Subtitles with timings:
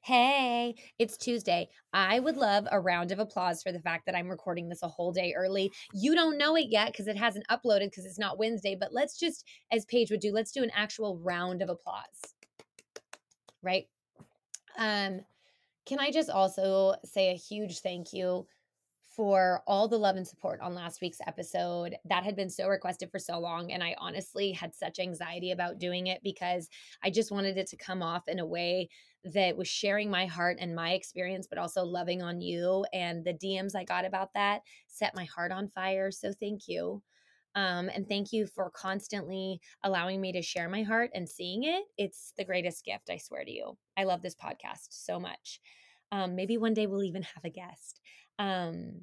[0.00, 1.68] Hey, it's Tuesday.
[1.92, 4.88] I would love a round of applause for the fact that I'm recording this a
[4.88, 5.70] whole day early.
[5.92, 9.18] You don't know it yet because it hasn't uploaded because it's not Wednesday, but let's
[9.18, 12.34] just, as Paige would do, let's do an actual round of applause.
[13.62, 13.86] Right?
[14.78, 15.20] Um,
[15.84, 18.46] can I just also say a huge thank you
[19.18, 21.96] for all the love and support on last week's episode.
[22.04, 23.72] That had been so requested for so long.
[23.72, 26.68] And I honestly had such anxiety about doing it because
[27.02, 28.88] I just wanted it to come off in a way
[29.24, 32.84] that was sharing my heart and my experience, but also loving on you.
[32.92, 36.10] And the DMs I got about that set my heart on fire.
[36.10, 37.02] So thank you.
[37.54, 41.84] Um, and thank you for constantly allowing me to share my heart and seeing it.
[41.96, 43.76] It's the greatest gift, I swear to you.
[43.96, 45.60] I love this podcast so much.
[46.12, 48.00] Um, maybe one day we'll even have a guest.
[48.38, 49.00] Um,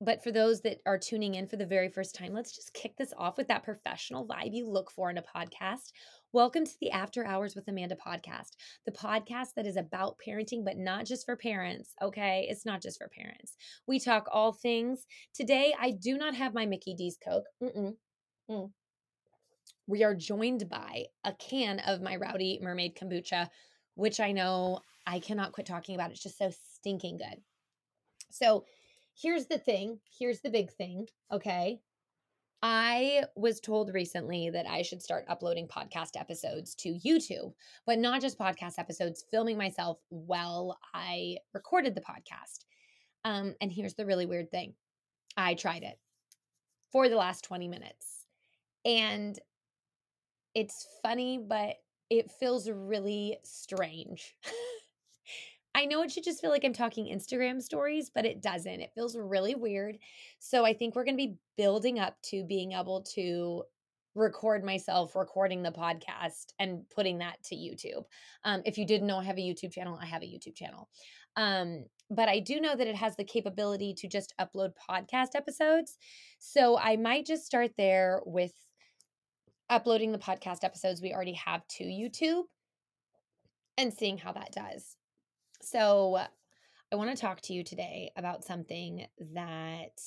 [0.00, 2.96] but for those that are tuning in for the very first time, let's just kick
[2.96, 5.92] this off with that professional vibe you look for in a podcast.
[6.32, 8.50] Welcome to the After Hours with Amanda podcast,
[8.86, 11.92] the podcast that is about parenting, but not just for parents.
[12.00, 12.46] Okay.
[12.48, 13.56] It's not just for parents.
[13.88, 15.06] We talk all things.
[15.34, 17.46] Today, I do not have my Mickey D's Coke.
[17.60, 17.96] Mm-mm.
[18.48, 18.70] Mm.
[19.88, 23.48] We are joined by a can of my Rowdy Mermaid kombucha,
[23.96, 26.12] which I know I cannot quit talking about.
[26.12, 27.42] It's just so stinking good.
[28.30, 28.66] So,
[29.20, 31.08] here's the thing here's the big thing.
[31.32, 31.80] Okay.
[32.62, 37.54] I was told recently that I should start uploading podcast episodes to YouTube,
[37.86, 42.64] but not just podcast episodes, filming myself while I recorded the podcast.
[43.24, 44.74] Um, and here's the really weird thing
[45.36, 45.98] I tried it
[46.92, 48.26] for the last 20 minutes.
[48.84, 49.38] And
[50.54, 51.76] it's funny, but
[52.10, 54.34] it feels really strange.
[55.74, 58.80] I know it should just feel like I'm talking Instagram stories, but it doesn't.
[58.80, 59.98] It feels really weird.
[60.38, 63.62] So I think we're going to be building up to being able to
[64.14, 68.04] record myself recording the podcast and putting that to YouTube.
[68.44, 70.88] Um, if you didn't know I have a YouTube channel, I have a YouTube channel.
[71.36, 75.96] Um, but I do know that it has the capability to just upload podcast episodes.
[76.40, 78.52] So I might just start there with
[79.68, 82.42] uploading the podcast episodes we already have to YouTube
[83.78, 84.96] and seeing how that does.
[85.62, 86.26] So, uh,
[86.92, 90.00] I want to talk to you today about something that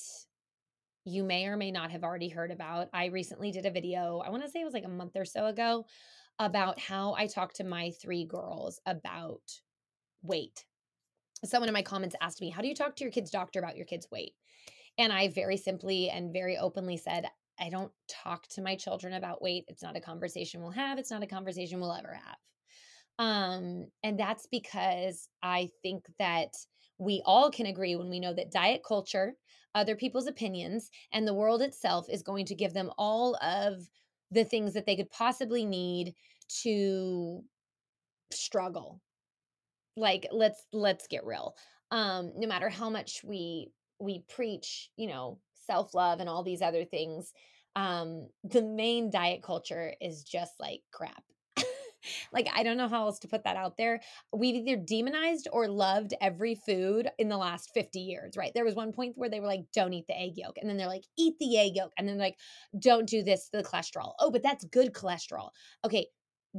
[1.04, 2.88] you may or may not have already heard about.
[2.92, 5.24] I recently did a video, I want to say it was like a month or
[5.24, 5.86] so ago,
[6.38, 9.60] about how I talked to my three girls about
[10.22, 10.64] weight.
[11.44, 13.76] Someone in my comments asked me, How do you talk to your kid's doctor about
[13.76, 14.32] your kid's weight?
[14.98, 17.26] And I very simply and very openly said,
[17.60, 19.64] I don't talk to my children about weight.
[19.68, 20.98] It's not a conversation we'll have.
[20.98, 22.36] It's not a conversation we'll ever have.
[23.18, 26.52] Um, and that's because I think that
[26.98, 29.34] we all can agree when we know that diet culture,
[29.74, 33.88] other people's opinions, and the world itself is going to give them all of
[34.30, 36.14] the things that they could possibly need
[36.62, 37.42] to
[38.32, 39.00] struggle.
[39.96, 41.54] Like let's let's get real.
[41.90, 43.70] Um, no matter how much we
[44.00, 47.32] we preach, you know, self-love and all these other things,
[47.76, 51.22] um, the main diet culture is just like crap
[52.32, 54.00] like I don't know how else to put that out there.
[54.32, 58.52] We've either demonized or loved every food in the last 50 years, right?
[58.54, 60.56] There was one point where they were like, don't eat the egg yolk.
[60.60, 61.92] And then they're like, eat the egg yolk.
[61.98, 62.38] And then like,
[62.78, 64.12] don't do this, the cholesterol.
[64.20, 65.50] Oh, but that's good cholesterol.
[65.84, 66.06] Okay.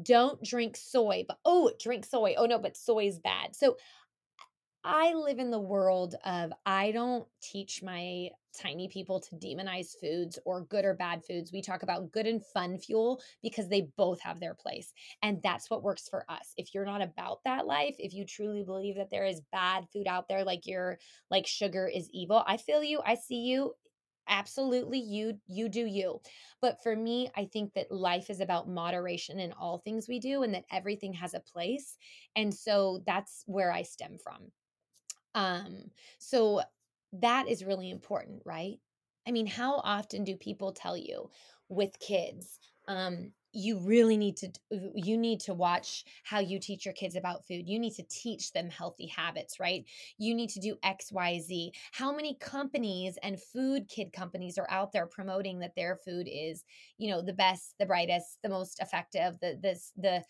[0.03, 2.35] Don't drink soy, but oh, drink soy.
[2.37, 3.55] Oh no, but soy is bad.
[3.55, 3.77] So
[4.87, 10.37] I live in the world of I don't teach my tiny people to demonize foods
[10.45, 11.51] or good or bad foods.
[11.51, 14.93] We talk about good and fun fuel because they both have their place.
[15.23, 16.53] And that's what works for us.
[16.55, 20.05] If you're not about that life, if you truly believe that there is bad food
[20.05, 20.99] out there like you're
[21.31, 23.73] like sugar is evil, I feel you, I see you
[24.27, 26.19] absolutely you you do you
[26.59, 30.41] but for me i think that life is about moderation in all things we do
[30.41, 31.95] and that everything has a place
[32.35, 34.51] and so that's where i stem from
[35.35, 36.61] um, so
[37.13, 38.77] that is really important, right?
[39.27, 41.29] I mean, how often do people tell you
[41.69, 44.51] with kids, um, you really need to
[44.95, 47.69] you need to watch how you teach your kids about food.
[47.69, 49.85] You need to teach them healthy habits right?
[50.17, 55.07] You need to do xyz how many companies and food kid companies are out there
[55.07, 56.65] promoting that their food is
[56.97, 60.23] you know the best the brightest the most effective the this the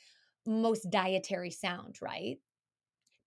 [0.46, 2.38] most dietary sound right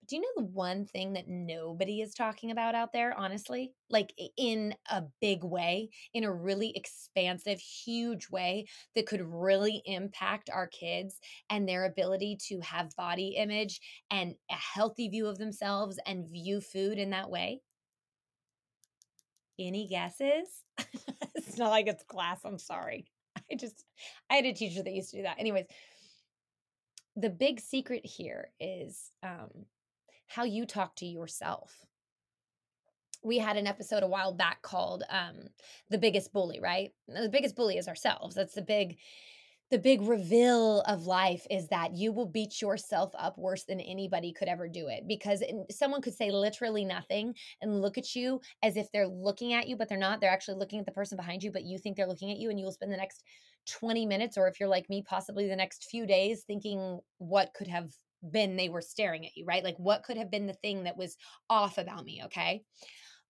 [0.09, 3.73] do you know the one thing that nobody is talking about out there, honestly?
[3.91, 8.65] Like in a big way, in a really expansive, huge way
[8.95, 11.19] that could really impact our kids
[11.51, 13.79] and their ability to have body image
[14.09, 17.61] and a healthy view of themselves and view food in that way?
[19.59, 20.63] Any guesses?
[21.35, 22.39] it's not like it's class.
[22.43, 23.05] I'm sorry.
[23.51, 23.85] I just,
[24.29, 25.37] I had a teacher that used to do that.
[25.37, 25.65] Anyways,
[27.15, 29.49] the big secret here is um,
[30.29, 31.85] how you talk to yourself.
[33.23, 35.49] We had an episode a while back called um,
[35.89, 36.91] The Biggest Bully, right?
[37.07, 38.35] The biggest bully is ourselves.
[38.35, 38.97] That's the big
[39.71, 44.33] the big reveal of life is that you will beat yourself up worse than anybody
[44.33, 48.77] could ever do it because someone could say literally nothing and look at you as
[48.77, 51.43] if they're looking at you but they're not they're actually looking at the person behind
[51.43, 53.23] you but you think they're looking at you and you'll spend the next
[53.67, 57.67] 20 minutes or if you're like me possibly the next few days thinking what could
[57.67, 57.91] have
[58.31, 60.97] been they were staring at you right like what could have been the thing that
[60.97, 61.15] was
[61.49, 62.63] off about me okay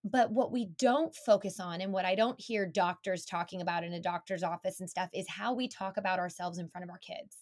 [0.04, 3.92] but what we don't focus on, and what I don't hear doctors talking about in
[3.92, 6.98] a doctor's office and stuff, is how we talk about ourselves in front of our
[6.98, 7.36] kids.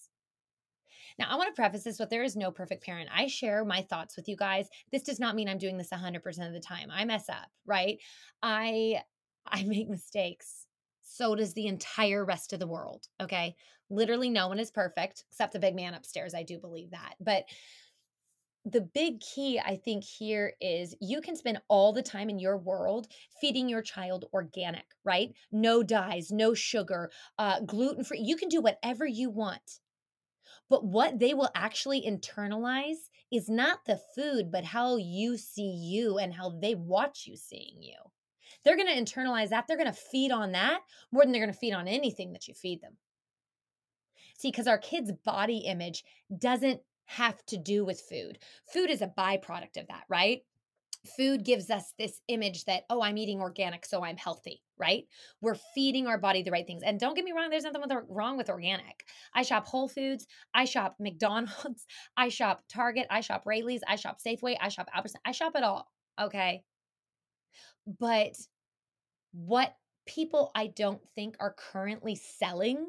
[1.19, 3.11] Now, I want to preface this with there is no perfect parent.
[3.15, 4.69] I share my thoughts with you guys.
[4.93, 6.91] This does not mean I'm doing this 100% of the time.
[6.91, 7.99] I mess up, right?
[8.43, 9.03] I
[9.47, 10.68] I make mistakes.
[11.11, 13.57] So does the entire rest of the world, okay?
[13.91, 16.35] Literally no one is perfect except the big man upstairs.
[16.35, 17.15] I do believe that.
[17.19, 17.45] But
[18.65, 22.59] the big key I think here is you can spend all the time in your
[22.59, 23.09] world
[23.41, 25.31] feeding your child organic, right?
[25.51, 28.21] No dyes, no sugar, uh, gluten free.
[28.21, 29.81] You can do whatever you want.
[30.69, 36.19] But what they will actually internalize is not the food, but how you see you
[36.19, 37.95] and how they watch you seeing you.
[38.69, 39.65] They're going to internalize that.
[39.67, 40.81] They're going to feed on that
[41.11, 42.99] more than they're going to feed on anything that you feed them.
[44.37, 46.05] See, because our kids' body image
[46.37, 48.39] doesn't have to do with food.
[48.71, 50.43] Food is a byproduct of that, right?
[51.17, 55.05] Food gives us this image that, oh, I'm eating organic, so I'm healthy, right?
[55.41, 56.83] We're feeding our body the right things.
[56.85, 59.07] And don't get me wrong, there's nothing wrong with organic.
[59.35, 61.87] I shop Whole Foods, I shop McDonald's,
[62.19, 65.63] I shop Target, I shop Raley's, I shop Safeway, I shop Albertsons, I shop it
[65.63, 65.91] all,
[66.21, 66.65] okay?
[67.99, 68.35] But
[69.33, 69.75] what
[70.07, 72.87] people I don't think are currently selling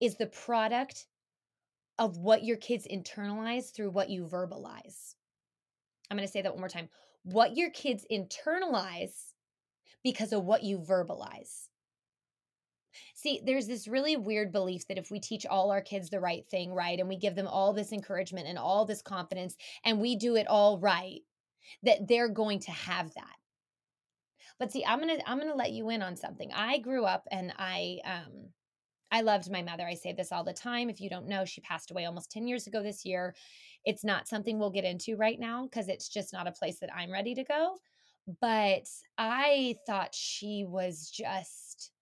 [0.00, 1.06] is the product
[1.98, 5.14] of what your kids internalize through what you verbalize.
[6.10, 6.88] I'm going to say that one more time.
[7.24, 9.32] What your kids internalize
[10.02, 11.68] because of what you verbalize.
[13.14, 16.46] See, there's this really weird belief that if we teach all our kids the right
[16.46, 20.16] thing, right, and we give them all this encouragement and all this confidence and we
[20.16, 21.20] do it all right,
[21.82, 23.36] that they're going to have that.
[24.58, 26.50] But see, I'm to I'm to let you in on something.
[26.54, 28.50] I grew up and I um
[29.10, 29.86] I loved my mother.
[29.86, 30.90] I say this all the time.
[30.90, 33.34] If you don't know, she passed away almost 10 years ago this year.
[33.84, 36.94] It's not something we'll get into right now because it's just not a place that
[36.94, 37.76] I'm ready to go.
[38.40, 41.92] But I thought she was just,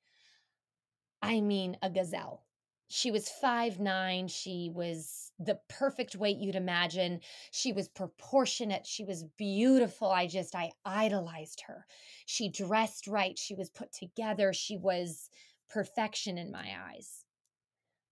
[1.21, 2.45] I mean, a gazelle.
[2.88, 4.28] She was five nine.
[4.28, 7.20] She was the perfect weight you'd imagine.
[7.50, 8.86] She was proportionate.
[8.86, 10.10] She was beautiful.
[10.10, 11.86] I just, I idolized her.
[12.26, 13.38] She dressed right.
[13.38, 14.52] She was put together.
[14.52, 15.28] She was
[15.69, 17.25] perfection in my eyes.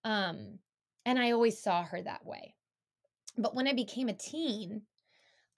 [0.05, 0.59] Um,
[1.05, 2.55] and I always saw her that way.
[3.39, 4.83] But when I became a teen,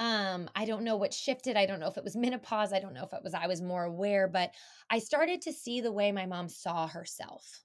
[0.00, 1.56] um, I don't know what shifted.
[1.56, 2.72] I don't know if it was menopause.
[2.72, 4.50] I don't know if it was I was more aware, but
[4.90, 7.64] I started to see the way my mom saw herself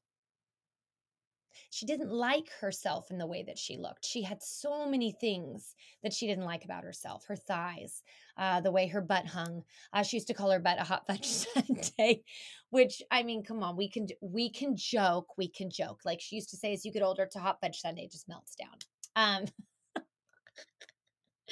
[1.71, 4.06] she didn't like herself in the way that she looked.
[4.06, 8.01] She had so many things that she didn't like about herself her thighs,
[8.38, 9.63] uh, the way her butt hung.
[9.94, 12.21] Uh, she used to call her butt a hot fudge sundae,
[12.71, 16.01] which I mean, come on, we can we can joke, we can joke.
[16.06, 18.56] Like she used to say, as you get older, to hot fudge sundae just melts
[18.56, 19.45] down.
[19.95, 20.04] Um,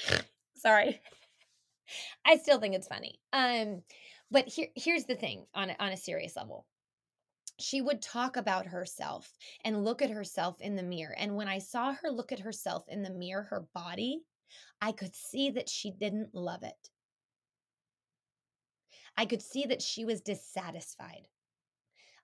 [0.55, 0.99] sorry,
[2.25, 3.19] I still think it's funny.
[3.33, 3.83] Um,
[4.31, 6.65] but here here's the thing on on a serious level
[7.59, 9.31] she would talk about herself
[9.63, 11.15] and look at herself in the mirror.
[11.17, 14.21] And when I saw her look at herself in the mirror, her body,
[14.81, 16.89] I could see that she didn't love it.
[19.15, 21.27] I could see that she was dissatisfied.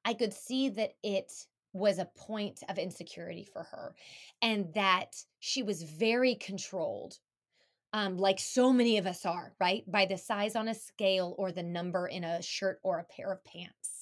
[0.05, 1.31] I could see that it
[1.73, 3.95] was a point of insecurity for her
[4.41, 7.17] and that she was very controlled
[7.93, 9.83] um, like so many of us are, right?
[9.89, 13.31] By the size on a scale or the number in a shirt or a pair
[13.31, 13.92] of pants.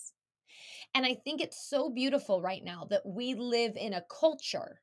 [0.94, 4.82] And I think it's so beautiful right now that we live in a culture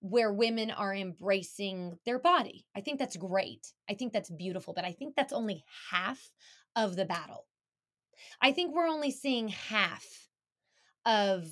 [0.00, 2.66] where women are embracing their body.
[2.76, 3.72] I think that's great.
[3.88, 6.30] I think that's beautiful, but I think that's only half
[6.76, 7.46] of the battle.
[8.42, 10.04] I think we're only seeing half
[11.06, 11.46] of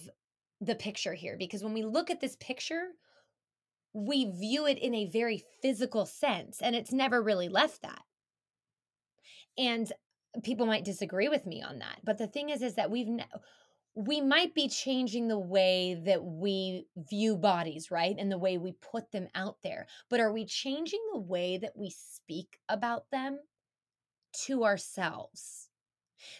[0.60, 2.88] the picture here because when we look at this picture,
[3.94, 8.02] we view it in a very physical sense and it's never really left that.
[9.58, 9.90] And
[10.42, 13.26] people might disagree with me on that, but the thing is is that we've ne-
[13.94, 18.16] we might be changing the way that we view bodies, right?
[18.18, 19.86] And the way we put them out there.
[20.08, 23.38] But are we changing the way that we speak about them
[24.46, 25.68] to ourselves?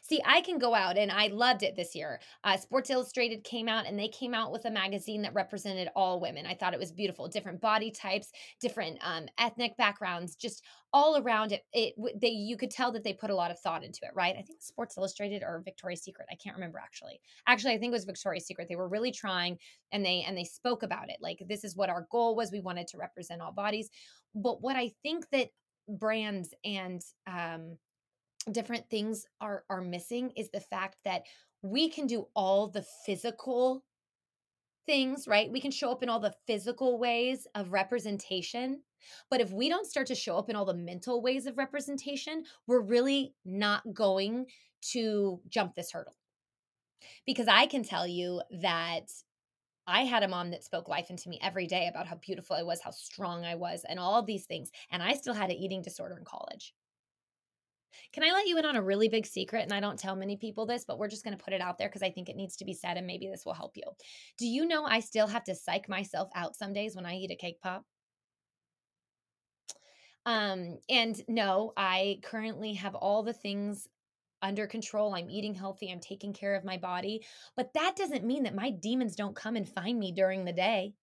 [0.03, 2.21] See, I can go out and I loved it this year.
[2.45, 6.21] Uh, Sports Illustrated came out and they came out with a magazine that represented all
[6.21, 6.47] women.
[6.47, 10.63] I thought it was beautiful, different body types, different um, ethnic backgrounds, just
[10.93, 11.65] all around it.
[11.73, 14.37] It they you could tell that they put a lot of thought into it, right?
[14.39, 17.21] I think Sports Illustrated or Victoria's Secret, I can't remember actually.
[17.47, 18.69] Actually, I think it was Victoria's Secret.
[18.69, 19.59] They were really trying
[19.93, 21.17] and they and they spoke about it.
[21.21, 22.53] Like this is what our goal was.
[22.53, 23.89] We wanted to represent all bodies.
[24.35, 25.49] But what I think that
[25.89, 27.77] brands and um
[28.51, 31.23] different things are are missing is the fact that
[31.63, 33.85] we can do all the physical
[34.87, 35.51] things, right?
[35.51, 38.83] We can show up in all the physical ways of representation.
[39.31, 42.45] But if we don't start to show up in all the mental ways of representation,
[42.67, 44.47] we're really not going
[44.93, 46.17] to jump this hurdle.
[47.27, 49.11] Because I can tell you that
[49.87, 52.63] I had a mom that spoke life into me every day about how beautiful I
[52.63, 54.71] was, how strong I was, and all these things.
[54.91, 56.75] And I still had an eating disorder in college.
[58.13, 59.63] Can I let you in on a really big secret?
[59.63, 61.79] And I don't tell many people this, but we're just going to put it out
[61.79, 63.85] there because I think it needs to be said and maybe this will help you.
[64.39, 67.31] Do you know I still have to psych myself out some days when I eat
[67.31, 67.85] a cake pop?
[70.25, 73.89] Um, and no, I currently have all the things
[74.41, 75.15] under control.
[75.15, 75.91] I'm eating healthy.
[75.91, 77.25] I'm taking care of my body.
[77.57, 80.95] But that doesn't mean that my demons don't come and find me during the day.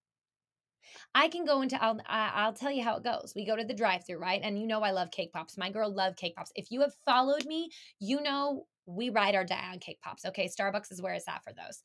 [1.14, 3.32] I can go into I'll I'll tell you how it goes.
[3.34, 4.40] We go to the drive-through, right?
[4.42, 5.58] And you know I love cake pops.
[5.58, 6.52] My girl love cake pops.
[6.54, 10.24] If you have followed me, you know we ride our die on cake pops.
[10.24, 11.80] Okay, Starbucks is where it's at for those.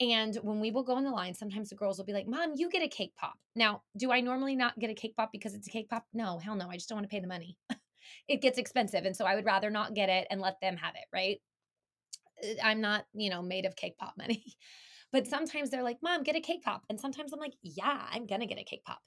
[0.00, 2.52] And when we will go in the line, sometimes the girls will be like, "Mom,
[2.56, 5.54] you get a cake pop." Now, do I normally not get a cake pop because
[5.54, 6.04] it's a cake pop?
[6.12, 6.68] No, hell no.
[6.68, 7.56] I just don't want to pay the money.
[8.28, 10.94] it gets expensive, and so I would rather not get it and let them have
[10.94, 11.40] it, right?
[12.42, 14.44] Uh, I'm not, you know, made of cake pop money.
[15.14, 16.82] But sometimes they're like, Mom, get a cake pop.
[16.90, 18.98] And sometimes I'm like, Yeah, I'm going to get a cake pop.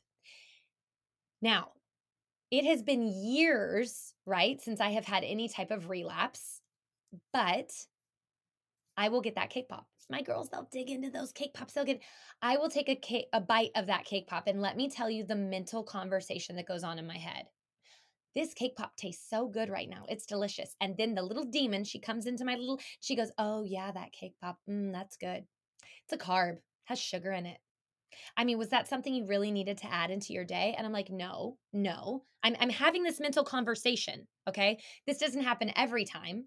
[1.42, 1.72] Now,
[2.50, 6.62] it has been years, right, since I have had any type of relapse,
[7.34, 7.70] but
[8.96, 9.86] I will get that cake pop.
[10.10, 11.74] My girls, they'll dig into those cake pops.
[11.74, 12.00] They'll get,
[12.42, 14.48] I will take a cake, a bite of that cake pop.
[14.48, 17.48] And let me tell you the mental conversation that goes on in my head.
[18.34, 20.06] This cake pop tastes so good right now.
[20.08, 20.74] It's delicious.
[20.80, 24.14] And then the little demon, she comes into my little, she goes, Oh, yeah, that
[24.14, 24.58] cake pop.
[24.70, 25.44] Mm, that's good.
[26.04, 27.58] It's a carb, has sugar in it.
[28.36, 30.76] I mean, was that something you really needed to add into your day?
[30.78, 32.24] And I'm like, no, no.
[32.44, 34.28] I'm, I'm having this mental conversation.
[34.48, 34.80] Okay.
[35.06, 36.46] This doesn't happen every time,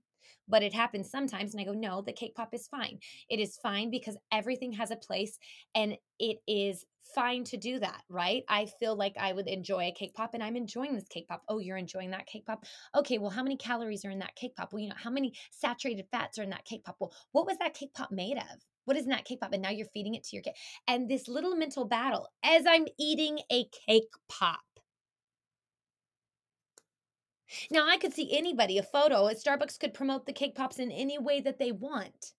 [0.48, 1.52] but it happens sometimes.
[1.52, 2.98] And I go, no, the cake pop is fine.
[3.28, 5.38] It is fine because everything has a place
[5.74, 8.44] and it is fine to do that, right?
[8.48, 11.42] I feel like I would enjoy a cake pop and I'm enjoying this cake pop.
[11.48, 12.64] Oh, you're enjoying that cake pop?
[12.94, 14.72] Okay, well, how many calories are in that cake pop?
[14.72, 16.96] Well, you know, how many saturated fats are in that cake pop?
[17.00, 18.64] Well, what was that cake pop made of?
[18.84, 19.52] What is that cake pop?
[19.52, 20.54] And now you're feeding it to your kid.
[20.88, 24.60] And this little mental battle as I'm eating a cake pop.
[27.70, 30.92] Now, I could see anybody, a photo, at Starbucks could promote the cake pops in
[30.92, 32.32] any way that they want.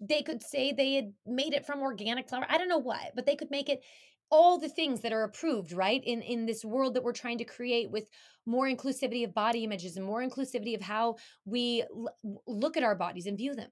[0.00, 2.46] They could say they had made it from organic flour.
[2.48, 3.82] I don't know what, but they could make it
[4.30, 6.02] all the things that are approved, right?
[6.04, 8.08] In in this world that we're trying to create with
[8.46, 12.94] more inclusivity of body images and more inclusivity of how we l- look at our
[12.94, 13.70] bodies and view them.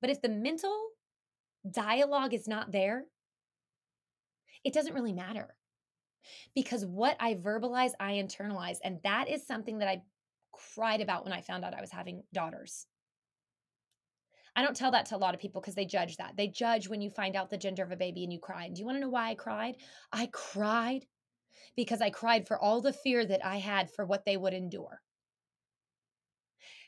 [0.00, 0.76] But if the mental
[1.70, 3.04] dialogue is not there,
[4.64, 5.56] it doesn't really matter.
[6.54, 8.78] Because what I verbalize, I internalize.
[8.82, 10.02] And that is something that I
[10.74, 12.86] cried about when I found out I was having daughters.
[14.56, 16.36] I don't tell that to a lot of people because they judge that.
[16.36, 18.64] They judge when you find out the gender of a baby and you cry.
[18.64, 19.76] And Do you want to know why I cried?
[20.12, 21.04] I cried
[21.76, 25.02] because I cried for all the fear that I had for what they would endure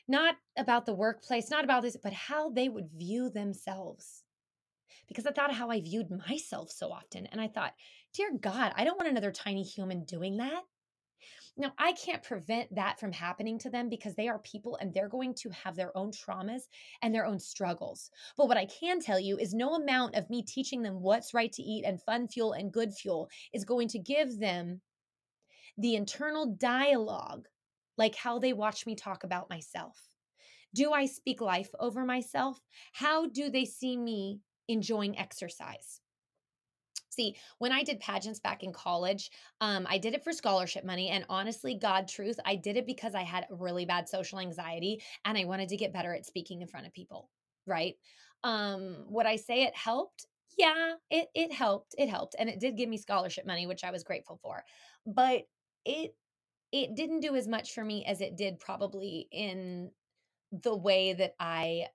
[0.09, 4.23] not about the workplace, not about this, but how they would view themselves.
[5.07, 7.27] Because I thought how I viewed myself so often.
[7.27, 7.73] And I thought,
[8.13, 10.63] dear God, I don't want another tiny human doing that.
[11.57, 15.09] Now, I can't prevent that from happening to them because they are people and they're
[15.09, 16.61] going to have their own traumas
[17.01, 18.09] and their own struggles.
[18.37, 21.51] But what I can tell you is no amount of me teaching them what's right
[21.51, 24.79] to eat and fun fuel and good fuel is going to give them
[25.77, 27.47] the internal dialogue
[27.99, 30.01] like how they watch me talk about myself?
[30.73, 32.59] Do I speak life over myself?
[32.93, 35.99] How do they see me enjoying exercise?
[37.09, 41.09] See, when I did pageants back in college, um, I did it for scholarship money.
[41.09, 45.37] And honestly, God truth, I did it because I had really bad social anxiety and
[45.37, 47.29] I wanted to get better at speaking in front of people.
[47.65, 47.95] Right.
[48.43, 50.27] Um, would I say it helped?
[50.57, 51.95] Yeah, it it helped.
[51.97, 52.35] It helped.
[52.39, 54.63] And it did give me scholarship money, which I was grateful for.
[55.05, 55.43] But
[55.83, 56.15] it
[56.71, 59.91] it didn't do as much for me as it did probably in
[60.51, 61.87] the way that I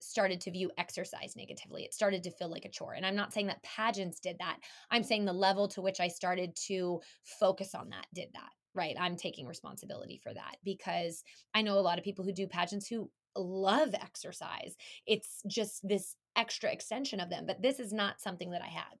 [0.00, 1.84] started to view exercise negatively.
[1.84, 2.94] It started to feel like a chore.
[2.94, 4.58] And I'm not saying that pageants did that.
[4.90, 7.00] I'm saying the level to which I started to
[7.38, 8.50] focus on that did that.
[8.74, 8.96] Right.
[8.98, 12.86] I'm taking responsibility for that because I know a lot of people who do pageants
[12.86, 14.76] who love exercise.
[15.06, 17.44] It's just this extra extension of them.
[17.46, 18.96] But this is not something that I had.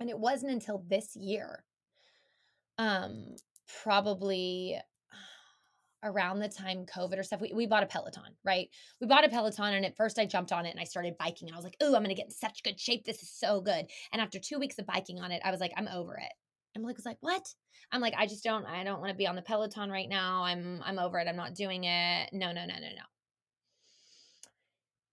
[0.00, 1.64] And it wasn't until this year,
[2.78, 3.36] um,
[3.82, 4.78] probably
[6.04, 8.68] around the time COVID or stuff, we, we bought a Peloton, right?
[9.00, 11.48] We bought a Peloton and at first I jumped on it and I started biking
[11.48, 13.04] and I was like, oh, I'm gonna get in such good shape.
[13.04, 13.86] This is so good.
[14.12, 16.32] And after two weeks of biking on it, I was like, I'm over it.
[16.74, 17.42] And Malik was like, what?
[17.90, 20.44] I'm like, I just don't, I don't want to be on the Peloton right now.
[20.44, 21.28] I'm I'm over it.
[21.28, 22.28] I'm not doing it.
[22.32, 23.02] No, no, no, no, no.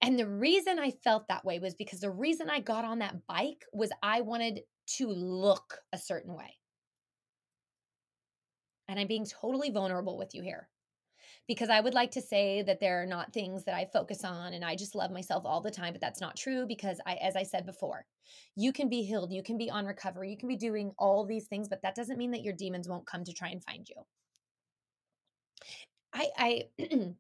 [0.02, 3.26] And the reason I felt that way was because the reason I got on that
[3.26, 4.60] bike was I wanted
[4.98, 6.58] to look a certain way.
[8.88, 10.70] And I'm being totally vulnerable with you here
[11.48, 14.54] because I would like to say that there are not things that I focus on
[14.54, 17.36] and I just love myself all the time, but that's not true because I as
[17.36, 18.06] I said before,
[18.56, 21.48] you can be healed, you can be on recovery, you can be doing all these
[21.48, 23.96] things, but that doesn't mean that your demons won't come to try and find you.
[26.14, 26.64] I I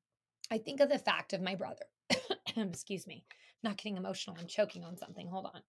[0.52, 1.86] I think of the fact of my brother.
[2.58, 3.26] Excuse me.
[3.64, 4.36] Not getting emotional.
[4.40, 5.28] I'm choking on something.
[5.28, 5.62] Hold on.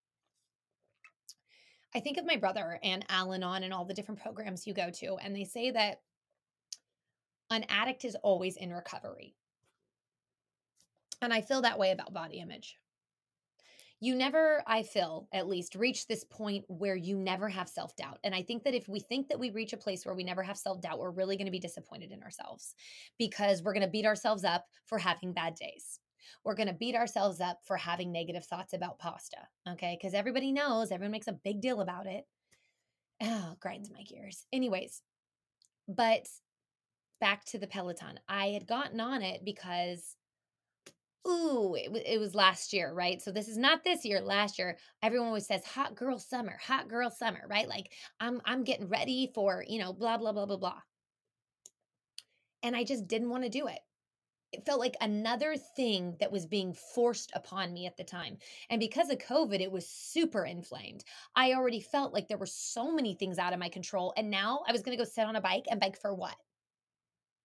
[1.94, 4.90] I think of my brother and Al Anon and all the different programs you go
[4.90, 6.00] to, and they say that
[7.50, 9.34] an addict is always in recovery.
[11.22, 12.76] And I feel that way about body image.
[14.00, 18.18] You never, I feel at least, reach this point where you never have self doubt.
[18.24, 20.42] And I think that if we think that we reach a place where we never
[20.42, 22.74] have self doubt, we're really going to be disappointed in ourselves
[23.18, 26.00] because we're going to beat ourselves up for having bad days.
[26.44, 29.38] We're going to beat ourselves up for having negative thoughts about pasta.
[29.68, 29.96] Okay.
[30.00, 32.24] Because everybody knows, everyone makes a big deal about it.
[33.22, 34.44] Oh, grinds my gears.
[34.52, 35.02] Anyways,
[35.88, 36.26] but
[37.20, 38.18] back to the Peloton.
[38.28, 40.16] I had gotten on it because
[41.26, 43.22] ooh, it, it, was last year, right?
[43.22, 44.76] So this is not this year, last year.
[45.02, 47.68] Everyone always says hot girl summer, hot girl summer, right?
[47.68, 50.80] Like I'm I'm getting ready for, you know, blah blah blah blah blah.
[52.62, 53.80] And I just didn't want to do it.
[54.54, 58.38] It felt like another thing that was being forced upon me at the time.
[58.70, 61.04] And because of COVID, it was super inflamed.
[61.34, 64.14] I already felt like there were so many things out of my control.
[64.16, 66.36] And now I was going to go sit on a bike and bike for what?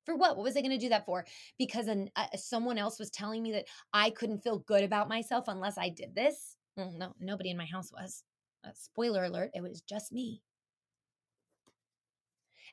[0.06, 0.38] For what?
[0.38, 1.26] What was I going to do that for?
[1.58, 5.46] Because an, uh, someone else was telling me that I couldn't feel good about myself
[5.48, 6.56] unless I did this?
[6.78, 8.24] Well, no, nobody in my house was.
[8.66, 10.42] Uh, spoiler alert, it was just me.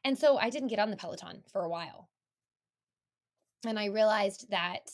[0.04, 2.08] And so I didn't get on the Peloton for a while.
[3.64, 4.90] And I realized that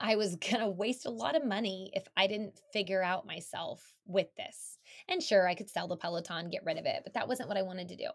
[0.00, 3.94] I was going to waste a lot of money if I didn't figure out myself
[4.06, 4.78] with this.
[5.08, 7.58] And sure, I could sell the Peloton, get rid of it, but that wasn't what
[7.58, 8.08] I wanted to do.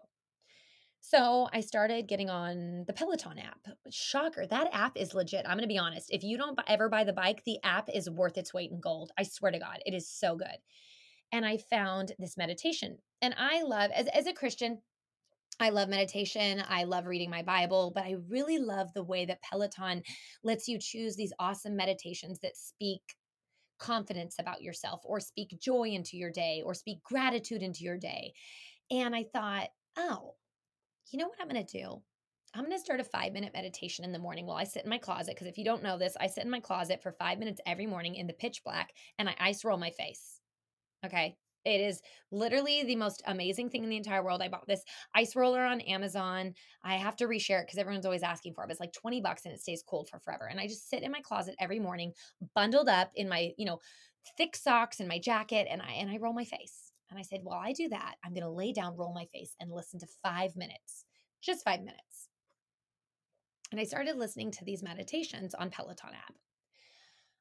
[1.00, 3.60] So I started getting on the Peloton app.
[3.90, 5.46] Shocker, that app is legit.
[5.46, 6.10] I'm going to be honest.
[6.10, 9.12] If you don't ever buy the bike, the app is worth its weight in gold.
[9.16, 10.58] I swear to God, it is so good.
[11.30, 12.98] And I found this meditation.
[13.22, 14.80] And I love, as, as a Christian,
[15.60, 16.62] I love meditation.
[16.68, 20.02] I love reading my Bible, but I really love the way that Peloton
[20.44, 23.00] lets you choose these awesome meditations that speak
[23.78, 28.32] confidence about yourself or speak joy into your day or speak gratitude into your day.
[28.90, 30.34] And I thought, oh,
[31.10, 32.02] you know what I'm going to do?
[32.54, 34.90] I'm going to start a five minute meditation in the morning while I sit in
[34.90, 35.34] my closet.
[35.34, 37.86] Because if you don't know this, I sit in my closet for five minutes every
[37.86, 40.40] morning in the pitch black and I ice roll my face.
[41.04, 41.36] Okay.
[41.68, 42.00] It is
[42.30, 44.40] literally the most amazing thing in the entire world.
[44.42, 46.54] I bought this ice roller on Amazon.
[46.82, 48.70] I have to reshare it because everyone's always asking for it.
[48.70, 50.46] It's like 20 bucks and it stays cold for forever.
[50.46, 52.12] And I just sit in my closet every morning,
[52.54, 53.80] bundled up in my, you know,
[54.36, 56.92] thick socks and my jacket, and I and I roll my face.
[57.10, 59.70] And I said, while I do that, I'm to lay down, roll my face, and
[59.70, 61.04] listen to five minutes,
[61.40, 62.28] just five minutes.
[63.70, 66.34] And I started listening to these meditations on Peloton app.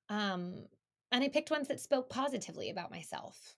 [0.10, 0.66] Um,
[1.12, 3.56] and I picked ones that spoke positively about myself,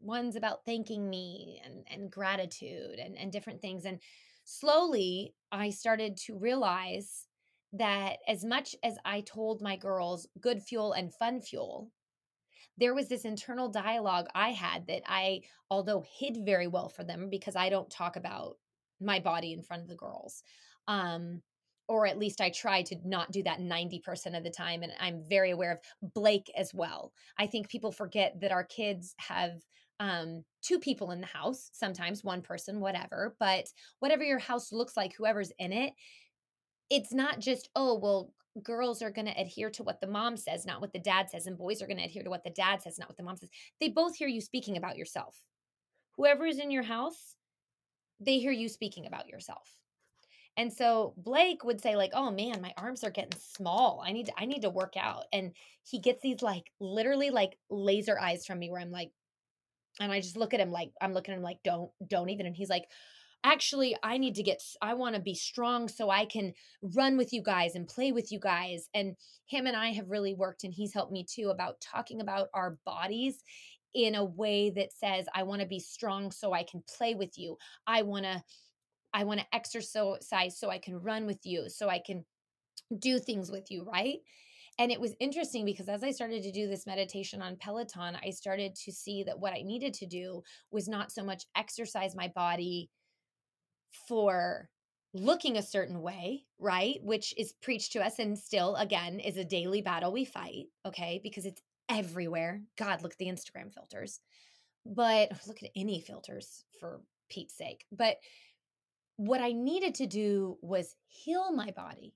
[0.00, 3.84] ones about thanking me and, and gratitude and, and different things.
[3.84, 4.00] And
[4.44, 7.26] slowly, I started to realize
[7.72, 11.90] that as much as I told my girls good fuel and fun fuel,
[12.78, 17.28] there was this internal dialogue I had that I, although hid very well for them
[17.30, 18.56] because I don't talk about
[19.00, 20.42] my body in front of the girls.
[20.88, 21.42] Um,
[21.88, 24.82] or at least I try to not do that 90% of the time.
[24.82, 27.12] And I'm very aware of Blake as well.
[27.38, 29.52] I think people forget that our kids have
[30.00, 33.34] um, two people in the house, sometimes one person, whatever.
[33.38, 33.66] But
[34.00, 35.92] whatever your house looks like, whoever's in it,
[36.90, 38.32] it's not just, oh, well,
[38.62, 41.46] girls are going to adhere to what the mom says, not what the dad says,
[41.46, 43.36] and boys are going to adhere to what the dad says, not what the mom
[43.36, 43.50] says.
[43.80, 45.36] They both hear you speaking about yourself.
[46.16, 47.34] Whoever is in your house,
[48.20, 49.76] they hear you speaking about yourself.
[50.56, 54.02] And so Blake would say like, "Oh man, my arms are getting small.
[54.04, 57.58] I need to, I need to work out." And he gets these like literally like
[57.68, 59.10] laser eyes from me where I'm like
[60.00, 62.46] and I just look at him like I'm looking at him like don't don't even
[62.46, 62.84] and he's like
[63.44, 67.32] actually I need to get I want to be strong so I can run with
[67.32, 70.72] you guys and play with you guys and him and I have really worked and
[70.72, 73.42] he's helped me too about talking about our bodies
[73.94, 77.38] in a way that says I want to be strong so I can play with
[77.38, 77.56] you.
[77.86, 78.42] I want to
[79.14, 80.20] I want to exercise
[80.58, 82.26] so I can run with you, so I can
[82.98, 84.18] do things with you, right?
[84.78, 88.30] And it was interesting because as I started to do this meditation on Peloton, I
[88.30, 92.28] started to see that what I needed to do was not so much exercise my
[92.28, 92.90] body
[94.06, 94.68] for
[95.14, 96.98] looking a certain way, right?
[97.02, 101.20] Which is preached to us and still, again, is a daily battle we fight, okay?
[101.22, 102.60] Because it's everywhere.
[102.76, 104.20] God, look at the Instagram filters.
[104.84, 107.86] But oh, look at any filters for Pete's sake.
[107.90, 108.16] But
[109.16, 112.14] what I needed to do was heal my body,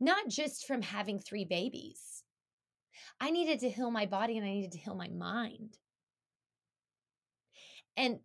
[0.00, 2.22] not just from having three babies.
[3.20, 5.78] I needed to heal my body and I needed to heal my mind.
[7.96, 8.18] And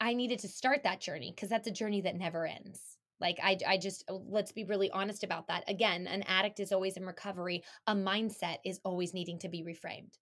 [0.00, 2.80] I needed to start that journey because that's a journey that never ends.
[3.20, 5.64] Like I I just uh, let's be really honest about that.
[5.68, 7.62] Again, an addict is always in recovery.
[7.86, 10.14] A mindset is always needing to be reframed.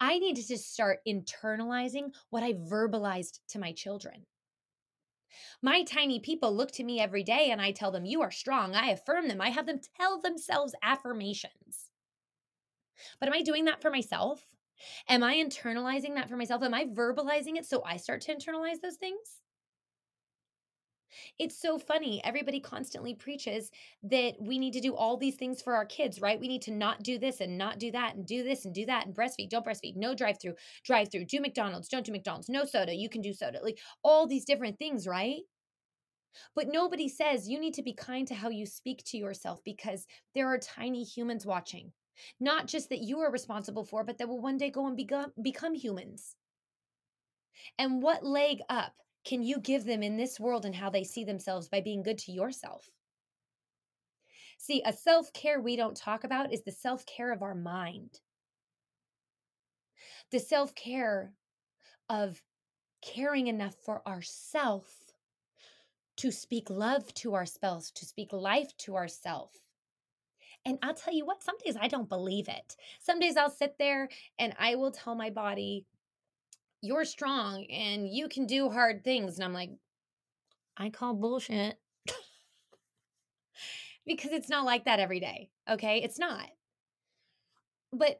[0.00, 4.26] I needed to start internalizing what I verbalized to my children.
[5.62, 8.74] My tiny people look to me every day and I tell them, You are strong.
[8.74, 9.40] I affirm them.
[9.40, 11.90] I have them tell themselves affirmations.
[13.20, 14.46] But am I doing that for myself?
[15.08, 16.62] Am I internalizing that for myself?
[16.62, 19.40] Am I verbalizing it so I start to internalize those things?
[21.38, 22.20] It's so funny.
[22.24, 23.70] Everybody constantly preaches
[24.02, 26.40] that we need to do all these things for our kids, right?
[26.40, 28.86] We need to not do this and not do that and do this and do
[28.86, 32.48] that and breastfeed, don't breastfeed, no drive through, drive through, do McDonald's, don't do McDonald's,
[32.48, 35.42] no soda, you can do soda, like all these different things, right?
[36.54, 40.06] But nobody says you need to be kind to how you speak to yourself because
[40.34, 41.92] there are tiny humans watching.
[42.40, 45.32] Not just that you are responsible for, but that will one day go and become,
[45.42, 46.36] become humans.
[47.78, 51.24] And what leg up can you give them in this world and how they see
[51.24, 52.90] themselves by being good to yourself?
[54.58, 58.20] See, a self care we don't talk about is the self care of our mind,
[60.30, 61.34] the self care
[62.08, 62.42] of
[63.02, 65.12] caring enough for ourself
[66.16, 69.58] to speak love to ourselves, to speak life to ourselves.
[70.64, 72.76] And I'll tell you what, some days I don't believe it.
[73.00, 74.08] Some days I'll sit there
[74.38, 75.84] and I will tell my body,
[76.84, 79.36] you're strong and you can do hard things.
[79.36, 79.70] And I'm like,
[80.76, 81.78] I call bullshit.
[84.06, 85.50] because it's not like that every day.
[85.68, 86.02] Okay.
[86.02, 86.46] It's not.
[87.92, 88.18] But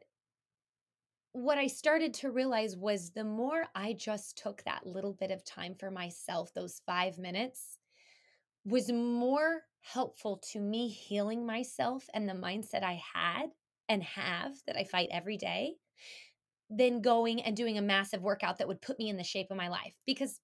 [1.33, 5.43] what I started to realize was the more I just took that little bit of
[5.43, 7.77] time for myself, those five minutes,
[8.63, 13.47] was more helpful to me healing myself and the mindset I had
[13.87, 15.75] and have that I fight every day
[16.69, 19.57] than going and doing a massive workout that would put me in the shape of
[19.57, 19.95] my life.
[20.05, 20.39] Because,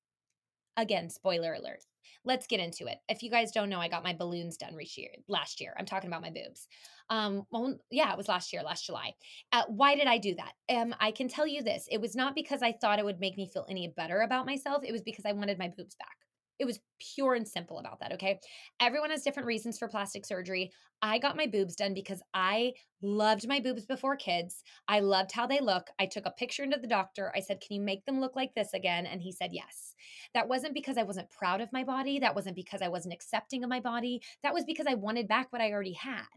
[0.77, 1.83] again, spoiler alert,
[2.23, 2.97] let's get into it.
[3.09, 5.73] If you guys don't know, I got my balloons done year, last year.
[5.77, 6.67] I'm talking about my boobs.
[7.09, 9.13] Um, well, yeah, it was last year, last July.
[9.51, 10.75] Uh, why did I do that?
[10.75, 13.37] Um, I can tell you this: it was not because I thought it would make
[13.37, 14.83] me feel any better about myself.
[14.85, 16.20] It was because I wanted my boobs back.
[16.61, 16.79] It was
[17.15, 18.11] pure and simple about that.
[18.13, 18.39] Okay.
[18.79, 20.71] Everyone has different reasons for plastic surgery.
[21.01, 24.61] I got my boobs done because I loved my boobs before kids.
[24.87, 25.87] I loved how they look.
[25.99, 27.33] I took a picture into the doctor.
[27.35, 29.07] I said, Can you make them look like this again?
[29.07, 29.95] And he said, Yes.
[30.35, 32.19] That wasn't because I wasn't proud of my body.
[32.19, 34.21] That wasn't because I wasn't accepting of my body.
[34.43, 36.27] That was because I wanted back what I already had.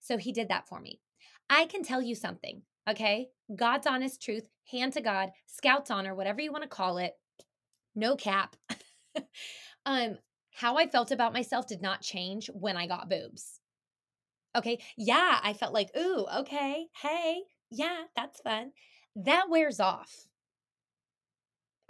[0.00, 1.00] So he did that for me.
[1.50, 3.30] I can tell you something, okay?
[3.56, 7.14] God's honest truth, hand to God, Scout's honor, whatever you want to call it
[7.96, 8.56] no cap.
[9.86, 10.18] um,
[10.54, 13.60] how I felt about myself did not change when I got boobs.
[14.56, 14.78] Okay.
[14.96, 16.86] Yeah, I felt like, ooh, okay.
[17.02, 18.72] Hey, yeah, that's fun.
[19.14, 20.28] That wears off.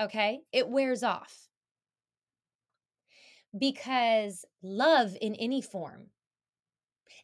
[0.00, 0.40] Okay.
[0.52, 1.48] It wears off.
[3.56, 6.08] Because love in any form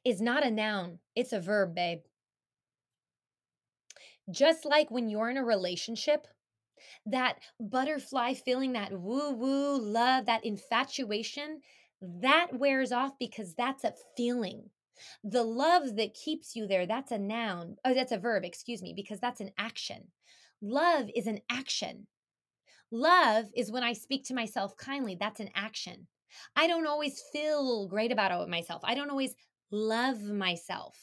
[0.05, 2.01] is not a noun, it's a verb, babe.
[4.31, 6.27] Just like when you're in a relationship
[7.07, 11.61] that butterfly feeling, that woo woo love, that infatuation,
[12.01, 14.71] that wears off because that's a feeling.
[15.25, 17.77] The love that keeps you there, that's a noun.
[17.85, 20.09] Oh, that's a verb, excuse me, because that's an action.
[20.61, 22.07] Love is an action.
[22.90, 25.16] Love is when I speak to myself kindly.
[25.18, 26.07] That's an action.
[26.57, 28.83] I don't always feel great about myself.
[28.85, 29.35] I don't always
[29.71, 30.97] love myself,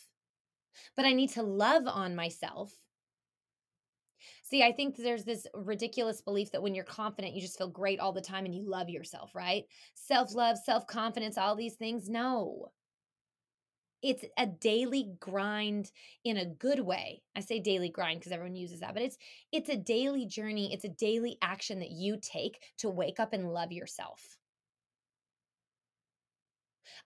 [0.95, 2.71] but I need to love on myself
[4.49, 7.99] See, I think there's this ridiculous belief that when you're confident, you just feel great
[7.99, 9.65] all the time and you love yourself, right?
[9.93, 12.09] Self love, self confidence, all these things.
[12.09, 12.71] No,
[14.01, 15.91] it's a daily grind
[16.23, 17.21] in a good way.
[17.35, 19.17] I say daily grind because everyone uses that, but it's
[19.51, 23.53] it's a daily journey, it's a daily action that you take to wake up and
[23.53, 24.37] love yourself.